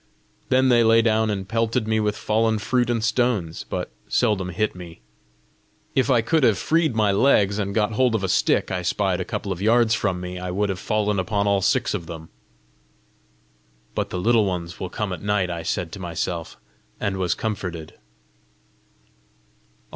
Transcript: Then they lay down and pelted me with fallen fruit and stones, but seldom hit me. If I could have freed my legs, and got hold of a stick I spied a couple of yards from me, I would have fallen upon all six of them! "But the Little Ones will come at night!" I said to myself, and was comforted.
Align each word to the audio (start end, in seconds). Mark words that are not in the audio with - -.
Then 0.49 0.69
they 0.69 0.83
lay 0.83 1.03
down 1.03 1.29
and 1.29 1.47
pelted 1.47 1.87
me 1.87 1.99
with 1.99 2.17
fallen 2.17 2.57
fruit 2.57 2.89
and 2.89 3.03
stones, 3.03 3.65
but 3.69 3.91
seldom 4.07 4.49
hit 4.49 4.73
me. 4.73 4.99
If 5.93 6.09
I 6.09 6.21
could 6.23 6.41
have 6.41 6.57
freed 6.57 6.95
my 6.95 7.11
legs, 7.11 7.59
and 7.59 7.75
got 7.75 7.91
hold 7.91 8.15
of 8.15 8.23
a 8.23 8.27
stick 8.27 8.71
I 8.71 8.81
spied 8.81 9.21
a 9.21 9.25
couple 9.25 9.51
of 9.51 9.61
yards 9.61 9.93
from 9.93 10.19
me, 10.19 10.39
I 10.39 10.49
would 10.49 10.69
have 10.69 10.79
fallen 10.79 11.19
upon 11.19 11.45
all 11.45 11.61
six 11.61 11.93
of 11.93 12.07
them! 12.07 12.29
"But 13.93 14.09
the 14.09 14.17
Little 14.17 14.45
Ones 14.45 14.79
will 14.79 14.89
come 14.89 15.13
at 15.13 15.21
night!" 15.21 15.51
I 15.51 15.61
said 15.61 15.91
to 15.91 15.99
myself, 15.99 16.57
and 16.99 17.17
was 17.17 17.35
comforted. 17.35 17.93